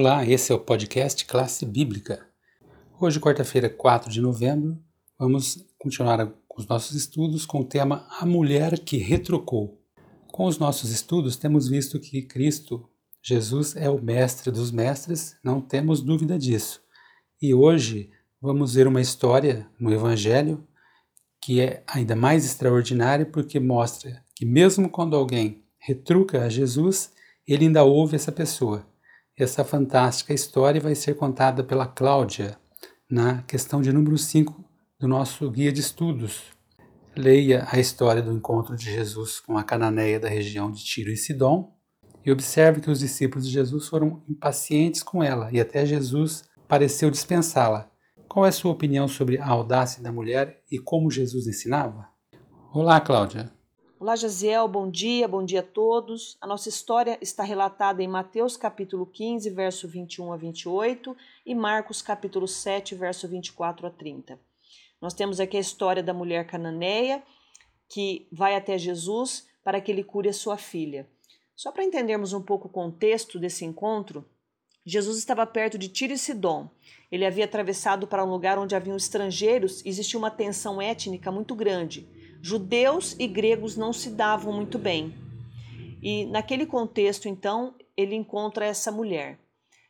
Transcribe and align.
Olá, 0.00 0.24
esse 0.24 0.50
é 0.50 0.54
o 0.54 0.58
podcast 0.58 1.26
Classe 1.26 1.66
Bíblica. 1.66 2.26
Hoje, 2.98 3.20
quarta-feira, 3.20 3.68
4 3.68 4.10
de 4.10 4.18
novembro, 4.18 4.82
vamos 5.18 5.62
continuar 5.78 6.26
com 6.48 6.58
os 6.58 6.66
nossos 6.66 6.96
estudos 6.96 7.44
com 7.44 7.60
o 7.60 7.66
tema 7.66 8.08
A 8.18 8.24
Mulher 8.24 8.78
que 8.78 8.96
Retrocou. 8.96 9.78
Com 10.28 10.46
os 10.46 10.58
nossos 10.58 10.90
estudos, 10.90 11.36
temos 11.36 11.68
visto 11.68 12.00
que 12.00 12.22
Cristo, 12.22 12.88
Jesus, 13.22 13.76
é 13.76 13.90
o 13.90 14.00
Mestre 14.00 14.50
dos 14.50 14.70
Mestres, 14.70 15.36
não 15.44 15.60
temos 15.60 16.00
dúvida 16.00 16.38
disso. 16.38 16.80
E 17.38 17.52
hoje 17.52 18.10
vamos 18.40 18.72
ver 18.72 18.86
uma 18.86 19.02
história 19.02 19.68
no 19.78 19.92
Evangelho 19.92 20.66
que 21.42 21.60
é 21.60 21.84
ainda 21.86 22.16
mais 22.16 22.46
extraordinária 22.46 23.26
porque 23.26 23.60
mostra 23.60 24.24
que, 24.34 24.46
mesmo 24.46 24.88
quando 24.88 25.14
alguém 25.14 25.62
retruca 25.78 26.42
a 26.42 26.48
Jesus, 26.48 27.12
ele 27.46 27.66
ainda 27.66 27.84
ouve 27.84 28.16
essa 28.16 28.32
pessoa 28.32 28.88
essa 29.42 29.64
fantástica 29.64 30.34
história 30.34 30.80
vai 30.80 30.94
ser 30.94 31.14
contada 31.14 31.64
pela 31.64 31.86
Cláudia 31.86 32.58
na 33.10 33.42
questão 33.42 33.80
de 33.80 33.92
número 33.92 34.16
5 34.18 34.64
do 34.98 35.08
nosso 35.08 35.50
guia 35.50 35.72
de 35.72 35.80
estudos. 35.80 36.42
Leia 37.16 37.66
a 37.70 37.78
história 37.78 38.22
do 38.22 38.32
encontro 38.32 38.76
de 38.76 38.84
Jesus 38.84 39.40
com 39.40 39.56
a 39.56 39.64
cananeia 39.64 40.20
da 40.20 40.28
região 40.28 40.70
de 40.70 40.84
Tiro 40.84 41.10
e 41.10 41.16
Sidom 41.16 41.72
e 42.24 42.30
observe 42.30 42.80
que 42.80 42.90
os 42.90 43.00
discípulos 43.00 43.46
de 43.46 43.52
Jesus 43.52 43.88
foram 43.88 44.22
impacientes 44.28 45.02
com 45.02 45.22
ela 45.22 45.50
e 45.52 45.60
até 45.60 45.84
Jesus 45.84 46.44
pareceu 46.68 47.10
dispensá-la. 47.10 47.90
Qual 48.28 48.46
é 48.46 48.52
sua 48.52 48.70
opinião 48.70 49.08
sobre 49.08 49.38
a 49.38 49.48
audácia 49.48 50.02
da 50.02 50.12
mulher 50.12 50.62
e 50.70 50.78
como 50.78 51.10
Jesus 51.10 51.46
ensinava? 51.46 52.06
Olá, 52.72 53.00
Cláudia. 53.00 53.59
Olá, 54.00 54.16
Jaziel, 54.16 54.66
bom 54.66 54.90
dia, 54.90 55.28
bom 55.28 55.44
dia 55.44 55.60
a 55.60 55.62
todos. 55.62 56.38
A 56.40 56.46
nossa 56.46 56.70
história 56.70 57.18
está 57.20 57.42
relatada 57.42 58.02
em 58.02 58.08
Mateus 58.08 58.56
capítulo 58.56 59.04
15, 59.04 59.50
verso 59.50 59.86
21 59.86 60.32
a 60.32 60.38
28 60.38 61.14
e 61.44 61.54
Marcos 61.54 62.00
capítulo 62.00 62.48
7, 62.48 62.94
verso 62.94 63.28
24 63.28 63.86
a 63.86 63.90
30. 63.90 64.40
Nós 65.02 65.12
temos 65.12 65.38
aqui 65.38 65.58
a 65.58 65.60
história 65.60 66.02
da 66.02 66.14
mulher 66.14 66.46
cananeia 66.46 67.22
que 67.90 68.26
vai 68.32 68.56
até 68.56 68.78
Jesus 68.78 69.46
para 69.62 69.82
que 69.82 69.92
ele 69.92 70.02
cure 70.02 70.30
a 70.30 70.32
sua 70.32 70.56
filha. 70.56 71.06
Só 71.54 71.70
para 71.70 71.84
entendermos 71.84 72.32
um 72.32 72.40
pouco 72.40 72.68
o 72.68 72.72
contexto 72.72 73.38
desse 73.38 73.66
encontro, 73.66 74.26
Jesus 74.82 75.18
estava 75.18 75.46
perto 75.46 75.76
de 75.76 75.90
Tiro 75.90 76.14
e 76.14 76.18
Sidom. 76.18 76.70
Ele 77.12 77.26
havia 77.26 77.44
atravessado 77.44 78.06
para 78.06 78.24
um 78.24 78.30
lugar 78.30 78.58
onde 78.58 78.74
haviam 78.74 78.96
estrangeiros 78.96 79.84
e 79.84 79.90
existia 79.90 80.18
uma 80.18 80.30
tensão 80.30 80.80
étnica 80.80 81.30
muito 81.30 81.54
grande. 81.54 82.08
Judeus 82.42 83.14
e 83.18 83.26
gregos 83.26 83.76
não 83.76 83.92
se 83.92 84.10
davam 84.10 84.52
muito 84.52 84.78
bem. 84.78 85.14
E 86.02 86.24
naquele 86.26 86.64
contexto, 86.64 87.28
então, 87.28 87.74
ele 87.96 88.14
encontra 88.14 88.64
essa 88.64 88.90
mulher. 88.90 89.38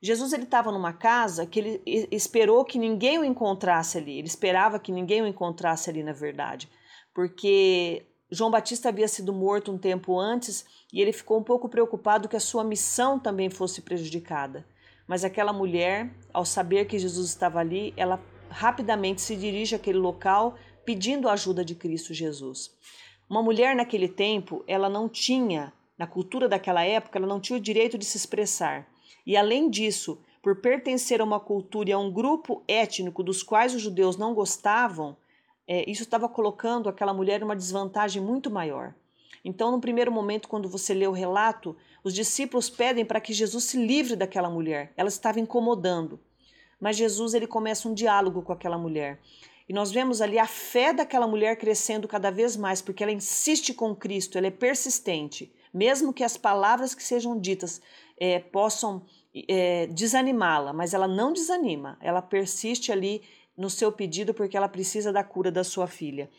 Jesus 0.00 0.32
ele 0.32 0.44
estava 0.44 0.70
numa 0.70 0.92
casa 0.92 1.44
que 1.44 1.58
ele 1.58 2.08
esperou 2.10 2.64
que 2.64 2.78
ninguém 2.78 3.18
o 3.18 3.24
encontrasse 3.24 3.98
ali. 3.98 4.18
Ele 4.18 4.28
esperava 4.28 4.78
que 4.78 4.92
ninguém 4.92 5.22
o 5.22 5.26
encontrasse 5.26 5.90
ali, 5.90 6.02
na 6.02 6.12
verdade, 6.12 6.68
porque 7.12 8.06
João 8.30 8.50
Batista 8.50 8.90
havia 8.90 9.08
sido 9.08 9.32
morto 9.32 9.72
um 9.72 9.78
tempo 9.78 10.18
antes 10.18 10.64
e 10.92 11.00
ele 11.00 11.12
ficou 11.12 11.38
um 11.38 11.42
pouco 11.42 11.68
preocupado 11.68 12.28
que 12.28 12.36
a 12.36 12.40
sua 12.40 12.62
missão 12.62 13.18
também 13.18 13.50
fosse 13.50 13.82
prejudicada. 13.82 14.64
Mas 15.06 15.24
aquela 15.24 15.52
mulher, 15.52 16.14
ao 16.32 16.44
saber 16.44 16.84
que 16.84 16.98
Jesus 16.98 17.28
estava 17.28 17.58
ali, 17.58 17.92
ela 17.96 18.22
rapidamente 18.50 19.20
se 19.20 19.34
dirige 19.34 19.74
àquele 19.74 19.98
local 19.98 20.54
pedindo 20.88 21.28
a 21.28 21.34
ajuda 21.34 21.62
de 21.62 21.74
Cristo 21.74 22.14
Jesus. 22.14 22.74
Uma 23.28 23.42
mulher 23.42 23.76
naquele 23.76 24.08
tempo, 24.08 24.64
ela 24.66 24.88
não 24.88 25.06
tinha, 25.06 25.70
na 25.98 26.06
cultura 26.06 26.48
daquela 26.48 26.82
época, 26.82 27.18
ela 27.18 27.26
não 27.26 27.38
tinha 27.38 27.58
o 27.58 27.60
direito 27.60 27.98
de 27.98 28.06
se 28.06 28.16
expressar. 28.16 28.88
E 29.26 29.36
além 29.36 29.68
disso, 29.68 30.18
por 30.42 30.62
pertencer 30.62 31.20
a 31.20 31.24
uma 31.24 31.38
cultura 31.38 31.90
e 31.90 31.92
a 31.92 31.98
um 31.98 32.10
grupo 32.10 32.62
étnico 32.66 33.22
dos 33.22 33.42
quais 33.42 33.74
os 33.74 33.82
judeus 33.82 34.16
não 34.16 34.32
gostavam, 34.32 35.14
é, 35.66 35.84
isso 35.90 36.04
estava 36.04 36.26
colocando 36.26 36.88
aquela 36.88 37.12
mulher 37.12 37.42
em 37.42 37.44
uma 37.44 37.54
desvantagem 37.54 38.22
muito 38.22 38.50
maior. 38.50 38.94
Então, 39.44 39.70
no 39.70 39.82
primeiro 39.82 40.10
momento, 40.10 40.48
quando 40.48 40.70
você 40.70 40.94
lê 40.94 41.06
o 41.06 41.12
relato, 41.12 41.76
os 42.02 42.14
discípulos 42.14 42.70
pedem 42.70 43.04
para 43.04 43.20
que 43.20 43.34
Jesus 43.34 43.64
se 43.64 43.76
livre 43.76 44.16
daquela 44.16 44.48
mulher. 44.48 44.90
Ela 44.96 45.10
estava 45.10 45.38
incomodando. 45.38 46.18
Mas 46.80 46.96
Jesus 46.96 47.34
ele 47.34 47.46
começa 47.46 47.86
um 47.86 47.92
diálogo 47.92 48.40
com 48.40 48.54
aquela 48.54 48.78
mulher. 48.78 49.20
E 49.68 49.72
nós 49.72 49.90
vemos 49.90 50.22
ali 50.22 50.38
a 50.38 50.46
fé 50.46 50.92
daquela 50.92 51.26
mulher 51.26 51.56
crescendo 51.56 52.08
cada 52.08 52.30
vez 52.30 52.56
mais, 52.56 52.80
porque 52.80 53.02
ela 53.02 53.12
insiste 53.12 53.74
com 53.74 53.94
Cristo, 53.94 54.38
ela 54.38 54.46
é 54.46 54.50
persistente. 54.50 55.52
Mesmo 55.72 56.12
que 56.12 56.24
as 56.24 56.36
palavras 56.36 56.94
que 56.94 57.02
sejam 57.02 57.38
ditas 57.38 57.82
é, 58.18 58.38
possam 58.38 59.04
é, 59.46 59.86
desanimá-la, 59.88 60.72
mas 60.72 60.94
ela 60.94 61.06
não 61.06 61.32
desanima, 61.32 61.98
ela 62.00 62.22
persiste 62.22 62.90
ali 62.90 63.22
no 63.56 63.68
seu 63.68 63.92
pedido 63.92 64.32
porque 64.32 64.56
ela 64.56 64.68
precisa 64.68 65.12
da 65.12 65.22
cura 65.22 65.50
da 65.50 65.62
sua 65.62 65.86
filha. 65.86 66.30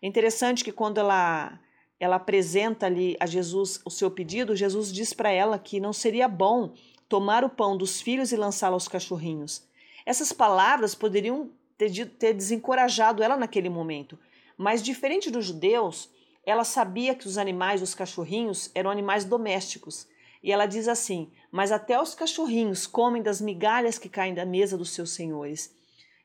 É 0.00 0.06
interessante 0.06 0.62
que 0.62 0.70
quando 0.70 0.98
ela 0.98 1.58
ela 2.00 2.14
apresenta 2.14 2.86
ali 2.86 3.16
a 3.18 3.26
Jesus 3.26 3.80
o 3.84 3.90
seu 3.90 4.08
pedido, 4.08 4.54
Jesus 4.54 4.92
diz 4.92 5.12
para 5.12 5.32
ela 5.32 5.58
que 5.58 5.80
não 5.80 5.92
seria 5.92 6.28
bom 6.28 6.72
tomar 7.08 7.42
o 7.42 7.50
pão 7.50 7.76
dos 7.76 8.00
filhos 8.00 8.30
e 8.30 8.36
lançá-lo 8.36 8.74
aos 8.74 8.86
cachorrinhos. 8.86 9.66
Essas 10.06 10.32
palavras 10.32 10.94
poderiam 10.94 11.50
ter, 11.78 12.06
ter 12.18 12.34
desencorajado 12.34 13.22
ela 13.22 13.36
naquele 13.36 13.70
momento. 13.70 14.18
Mas, 14.56 14.82
diferente 14.82 15.30
dos 15.30 15.46
judeus, 15.46 16.10
ela 16.44 16.64
sabia 16.64 17.14
que 17.14 17.26
os 17.26 17.38
animais, 17.38 17.80
os 17.80 17.94
cachorrinhos, 17.94 18.70
eram 18.74 18.90
animais 18.90 19.24
domésticos. 19.24 20.08
E 20.42 20.50
ela 20.50 20.66
diz 20.66 20.88
assim: 20.88 21.30
Mas 21.50 21.70
até 21.70 22.00
os 22.00 22.14
cachorrinhos 22.14 22.86
comem 22.86 23.22
das 23.22 23.40
migalhas 23.40 23.98
que 23.98 24.08
caem 24.08 24.34
da 24.34 24.44
mesa 24.44 24.76
dos 24.76 24.90
seus 24.90 25.10
senhores. 25.10 25.74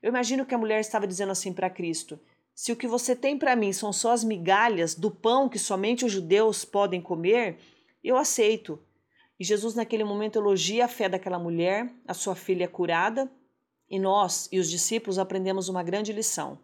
Eu 0.02 0.09
imagino 0.09 0.46
que 0.46 0.56
a 0.56 0.58
mulher 0.58 0.80
estava 0.80 1.08
dizendo 1.08 1.31
assim 1.31 1.53
para 1.53 1.69
Cristo: 1.69 2.19
Se 2.56 2.72
o 2.72 2.75
que 2.75 2.88
você 2.88 3.16
tem 3.16 3.38
para 3.38 3.56
mim 3.56 3.72
são 3.72 3.94
só 3.94 4.12
as 4.12 4.24
migalhas 4.24 4.96
do 4.96 5.12
pão 5.12 5.47
que 5.47 5.59
somente 5.59 6.03
os 6.06 6.12
judeus 6.12 6.66
podem 6.66 7.02
comer, 7.02 7.59
eu 8.03 8.18
aceito. 8.18 8.80
E 9.40 9.44
Jesus, 9.44 9.75
naquele 9.75 10.03
momento, 10.03 10.38
elogia 10.38 10.86
a 10.86 10.88
fé 10.88 11.09
daquela 11.09 11.40
mulher, 11.40 11.92
a 12.08 12.13
sua 12.13 12.36
filha 12.36 12.68
curada, 12.68 13.30
e 13.94 14.00
nós 14.00 14.50
e 14.52 14.58
os 14.58 14.72
discípulos 14.72 15.20
aprendemos 15.20 15.70
uma 15.70 15.84
grande 15.84 16.12
lição. 16.12 16.58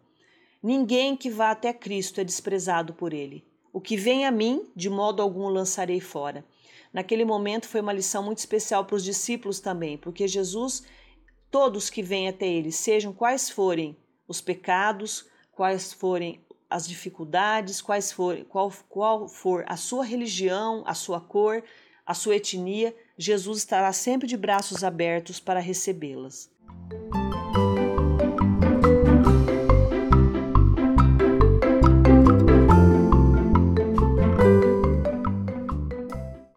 Ninguém 0.60 1.16
que 1.16 1.30
vá 1.30 1.52
até 1.52 1.72
Cristo 1.72 2.20
é 2.20 2.24
desprezado 2.24 2.92
por 2.92 3.14
ele. 3.14 3.46
O 3.72 3.80
que 3.80 3.96
vem 3.96 4.26
a 4.26 4.32
mim, 4.32 4.66
de 4.74 4.90
modo 4.90 5.22
algum 5.22 5.46
lançarei 5.46 6.00
fora. 6.00 6.44
Naquele 6.92 7.24
momento 7.24 7.68
foi 7.68 7.82
uma 7.82 7.92
lição 7.92 8.24
muito 8.24 8.38
especial 8.38 8.84
para 8.84 8.96
os 8.96 9.04
discípulos 9.04 9.60
também, 9.60 9.96
porque 9.96 10.26
Jesus, 10.26 10.82
todos 11.52 11.88
que 11.88 12.02
vêm 12.02 12.28
até 12.28 12.48
ele, 12.48 12.72
sejam 12.72 13.12
quais 13.12 13.48
forem 13.48 13.96
os 14.26 14.40
pecados, 14.40 15.24
quais 15.52 15.92
forem 15.92 16.44
as 16.68 16.84
dificuldades, 16.84 17.80
quais 17.80 18.10
for, 18.10 18.44
qual, 18.46 18.72
qual 18.88 19.28
for 19.28 19.64
a 19.68 19.76
sua 19.76 20.04
religião, 20.04 20.82
a 20.84 20.94
sua 20.94 21.20
cor, 21.20 21.62
a 22.04 22.12
sua 22.12 22.34
etnia, 22.34 22.92
Jesus 23.16 23.58
estará 23.58 23.92
sempre 23.92 24.26
de 24.26 24.36
braços 24.36 24.82
abertos 24.82 25.38
para 25.38 25.60
recebê-las. 25.60 26.50